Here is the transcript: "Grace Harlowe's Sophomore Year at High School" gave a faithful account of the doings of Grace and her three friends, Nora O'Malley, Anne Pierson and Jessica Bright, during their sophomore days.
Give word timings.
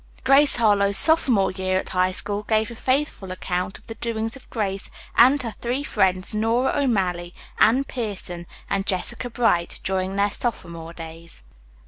"Grace 0.23 0.55
Harlowe's 0.55 0.97
Sophomore 0.97 1.51
Year 1.51 1.77
at 1.77 1.89
High 1.89 2.09
School" 2.11 2.41
gave 2.41 2.71
a 2.71 2.75
faithful 2.75 3.29
account 3.31 3.77
of 3.77 3.85
the 3.85 3.93
doings 3.93 4.35
of 4.35 4.49
Grace 4.49 4.89
and 5.15 5.39
her 5.43 5.51
three 5.51 5.83
friends, 5.83 6.33
Nora 6.33 6.73
O'Malley, 6.75 7.35
Anne 7.59 7.83
Pierson 7.83 8.47
and 8.67 8.87
Jessica 8.87 9.29
Bright, 9.29 9.79
during 9.83 10.15
their 10.15 10.31
sophomore 10.31 10.91
days. 10.93 11.43